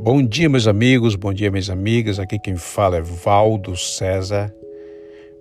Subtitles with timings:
[0.00, 2.20] Bom dia, meus amigos, bom dia, minhas amigas.
[2.20, 4.54] Aqui quem fala é Valdo César,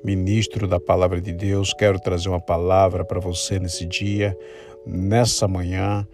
[0.03, 1.73] ministro da Palavra de Deus.
[1.73, 4.35] Quero trazer uma palavra para você nesse dia,
[4.83, 6.07] nessa manhã.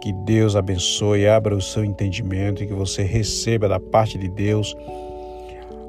[0.00, 4.72] Que Deus abençoe, abra o seu entendimento e que você receba da parte de Deus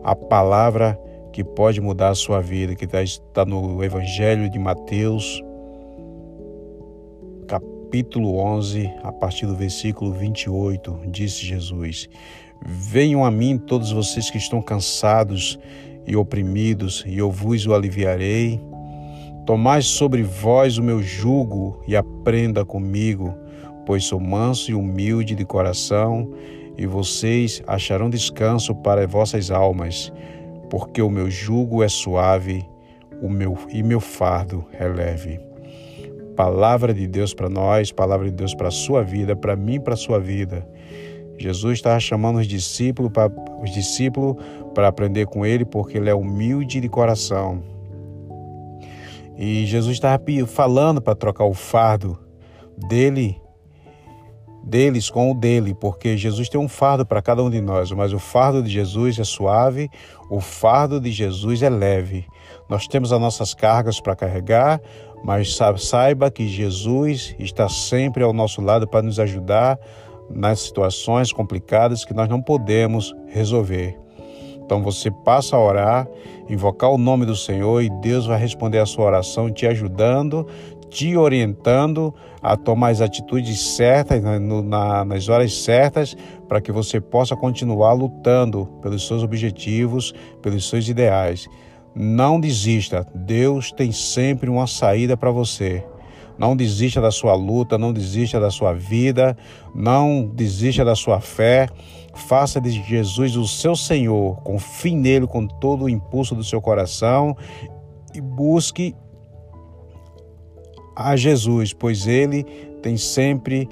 [0.04, 1.00] a palavra
[1.32, 5.40] que pode mudar a sua vida, que está no Evangelho de Mateus,
[7.48, 12.08] capítulo 11, a partir do versículo 28, disse Jesus:
[12.66, 15.60] Venham a mim todos vocês que estão cansados
[16.06, 18.60] e oprimidos, e eu vos o aliviarei.
[19.46, 23.34] Tomai sobre vós o meu jugo e aprenda comigo,
[23.86, 26.32] pois sou manso e humilde de coração,
[26.78, 30.14] e vocês acharão descanso para vossas almas,
[30.70, 32.66] porque o meu jugo é suave
[33.22, 35.51] o meu, e meu fardo é leve.
[36.42, 39.94] Palavra de Deus para nós, palavra de Deus para a sua vida, para mim, para
[39.94, 40.68] a sua vida.
[41.38, 44.44] Jesus estava chamando os discípulos para os discípulos
[44.74, 47.62] para aprender com ele, porque ele é humilde de coração.
[49.38, 52.18] E Jesus estava falando para trocar o fardo
[52.90, 53.40] dele
[54.64, 58.14] deles com o dele, porque Jesus tem um fardo para cada um de nós, mas
[58.14, 59.90] o fardo de Jesus é suave,
[60.30, 62.26] o fardo de Jesus é leve.
[62.70, 64.80] Nós temos as nossas cargas para carregar,
[65.24, 69.78] mas saiba que Jesus está sempre ao nosso lado para nos ajudar
[70.30, 73.98] nas situações complicadas que nós não podemos resolver.
[74.64, 76.08] Então você passa a orar,
[76.50, 80.48] invocar o nome do Senhor e Deus vai responder a sua oração, te ajudando,
[80.92, 86.16] te orientando a tomar as atitudes certas nas horas certas
[86.50, 91.48] para que você possa continuar lutando pelos seus objetivos, pelos seus ideais.
[91.96, 95.84] Não desista, Deus tem sempre uma saída para você.
[96.38, 99.38] Não desista da sua luta, não desista da sua vida,
[99.74, 101.70] não desista da sua fé.
[102.14, 107.38] Faça de Jesus o seu Senhor, confie nele com todo o impulso do seu coração
[108.14, 108.94] e busque
[111.10, 112.44] a Jesus, pois ele
[112.82, 113.68] tem sempre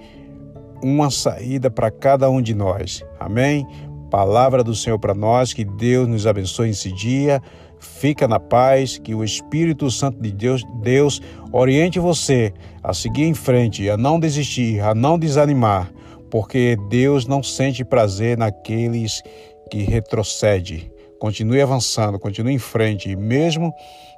[0.81, 3.03] uma saída para cada um de nós.
[3.19, 3.65] Amém?
[4.09, 7.41] Palavra do Senhor para nós, que Deus nos abençoe esse dia.
[7.79, 12.53] Fica na paz, que o Espírito Santo de Deus, Deus oriente você
[12.83, 15.91] a seguir em frente, a não desistir, a não desanimar,
[16.29, 19.21] porque Deus não sente prazer naqueles
[19.69, 20.91] que retrocede.
[21.19, 23.73] Continue avançando, continue em frente, mesmo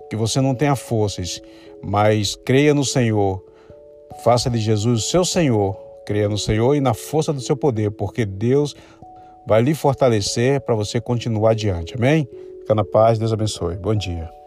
[0.10, 1.42] que você não tenha forças,
[1.82, 3.44] mas creia no Senhor.
[4.24, 5.76] Faça de Jesus seu Senhor.
[6.06, 8.76] Creia no Senhor e na força do seu poder, porque Deus
[9.48, 11.96] vai lhe fortalecer para você continuar adiante.
[11.96, 12.28] Amém?
[12.60, 13.76] Fica na paz, Deus abençoe.
[13.78, 14.41] Bom dia.